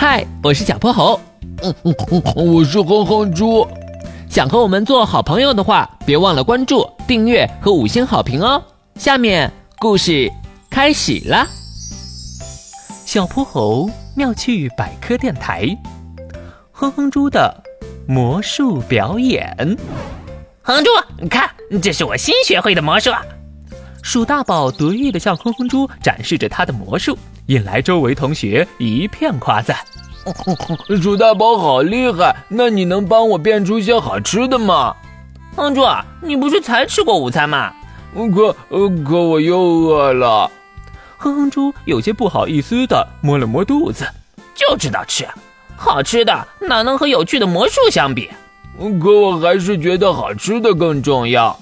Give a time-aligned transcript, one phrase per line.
[0.00, 1.20] 嗨，我是小泼猴。
[1.62, 3.68] 嗯嗯嗯，我是哼哼猪。
[4.30, 8.62] 想和我们做好朋友的话，别忘了关注、订阅和五星好评哦。
[8.94, 10.32] 下面故事
[10.70, 11.46] 开始了。
[13.04, 15.68] 小泼猴妙趣百科电台，
[16.72, 17.54] 哼哼猪的
[18.08, 19.54] 魔术表演。
[20.62, 21.50] 哼哼猪，你看，
[21.82, 23.10] 这是我新学会的魔术。
[24.02, 27.16] 鼠大宝得意地向哼哼猪展示着他的魔术，
[27.46, 29.76] 引来周围同学一片夸赞。
[31.02, 34.94] 鼠大宝好厉害，那你能帮我变出些好吃的吗？
[35.56, 35.82] 哼哼猪，
[36.20, 37.72] 你不是才吃过午餐吗？
[38.34, 38.54] 可
[39.04, 40.50] 可我又饿了。
[41.16, 44.06] 哼哼猪有些不好意思地摸了摸肚子，
[44.54, 45.26] 就知道吃，
[45.76, 48.28] 好吃的哪能和有趣的魔术相比？
[48.78, 51.58] 可我还是觉得好吃的更重要。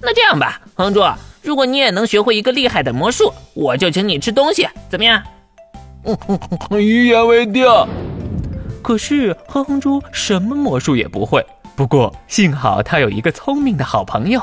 [0.00, 1.00] 那这样吧，哼哼猪。
[1.42, 5.22] 如果你也能学会一个厉害的魔术，我就请你吃东西，怎么样？
[6.80, 7.66] 一言为定。
[8.80, 11.44] 可是哼哼猪什么魔术也不会，
[11.76, 14.40] 不过幸好他有一个聪明的好朋友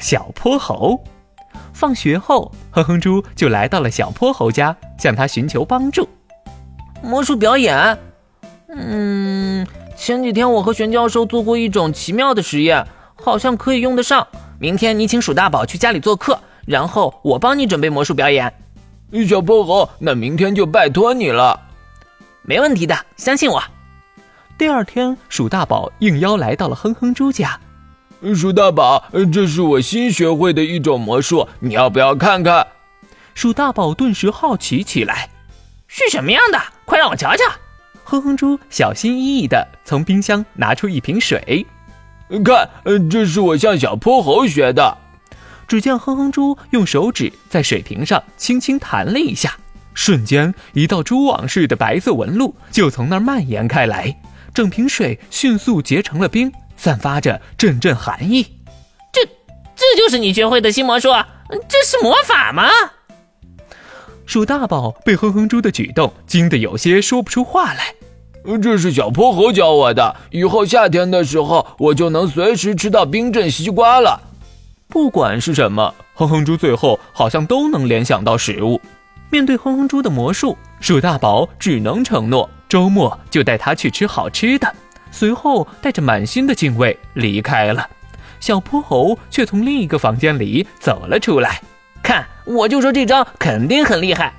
[0.00, 0.98] 小泼猴。
[1.72, 6.08] 放学后，哼哼猪就来到了小泼猴家，向他寻求帮助。
[7.02, 7.98] 魔术表演？
[8.68, 9.66] 嗯，
[9.96, 14.26] 前几天我和玄教授做过一种奇妙的实验，好像可以用得上。
[14.60, 18.52] 明天你请鼠大宝去家里做客，然后我帮你准备魔术表演。
[19.26, 21.58] 小泼猴，那明天就拜托你了。
[22.42, 23.62] 没问题的，相信我。
[24.58, 27.58] 第二天，鼠大宝应邀来到了哼哼猪家。
[28.36, 32.66] 鼠大宝，这是我新学会的一种魔术，你要不要看看？
[33.32, 35.30] 鼠大宝顿时好奇起来，
[35.88, 36.60] 是什么样的？
[36.84, 37.44] 快让我瞧瞧。
[38.04, 41.66] 哼哼猪小心翼翼地从冰箱拿出一瓶水。
[42.44, 42.68] 看，
[43.10, 44.96] 这是我向小泼猴学的。
[45.66, 49.56] 只见哼哼猪用手指在水瓶上轻轻弹了一下，
[49.94, 54.20] 瞬间一道蛛网似的白色纹路就从那儿蔓延开来，
[54.52, 58.42] 整瓶水迅速结成了冰，散发着阵阵寒意。
[59.12, 59.24] 这，
[59.76, 61.08] 这就是你学会的新魔术？
[61.68, 62.68] 这是魔法吗？
[64.26, 67.94] 鼠大宝被哼哼猪的举动惊得有些说不出话来。
[68.62, 74.20] 这是小泼猴教我的，以后夏天的时候，我就能随时吃到冰镇西瓜了。
[74.88, 78.80] 不管是什么，哼哼猪最后好像都能联想到食物。
[79.30, 84.74] 面对哼哼猪的魔术，鼠大宝只能承诺周末就带他去吃好吃的。
[85.12, 87.88] 随后带着满心的敬畏离开了。
[88.40, 91.60] 小泼猴却从另一个房间里走了出来，
[92.02, 94.32] 看，我就说这招肯定很厉害。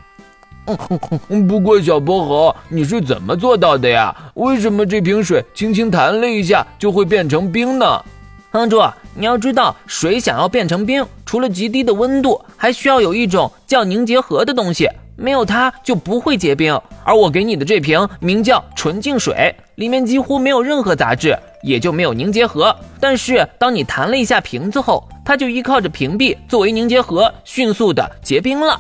[1.48, 4.16] 不过，小泼猴，你是怎么做到的呀？
[4.36, 8.04] 为什么这瓶水轻轻弹了一下就会变成冰呢？
[8.52, 8.82] 哼猪，
[9.16, 16.80] 你要知道，水想要变成冰，除了极低的温度，还需要有一种叫凝结核的东西，没有它就不会结冰。
[17.04, 22.76] 而我给你的这瓶名叫纯净水，里面几乎没有任何杂质，也就没有凝结核。
[23.00, 28.80] 但是，当你弹了一下瓶子后，它就依靠着瓶壁作为凝结核，迅速的结冰了。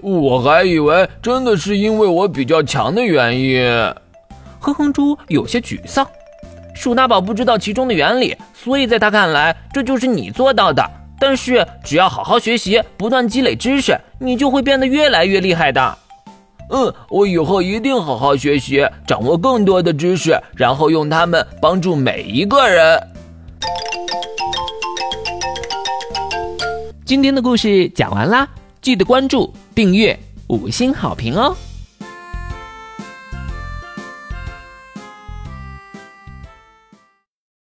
[0.00, 3.60] 我还以为真的是因为我比较强的原因，
[4.60, 6.06] 哼哼猪有些沮丧。
[6.74, 10.88] 鼠大宝不知道其中的原理，所以在他看来，这就是你做到的。
[11.20, 15.98] 但是只要好好学习，不断积累知识，你就会变得越来越厉害的。
[16.70, 23.02] 嗯，我以后一定好好学习，掌握更多的知识，然后用它们帮助每一个人。
[27.04, 28.46] 今天的故事讲完啦，
[28.80, 29.52] 记得关注。
[29.78, 30.18] 订阅
[30.48, 31.56] 五星好评哦！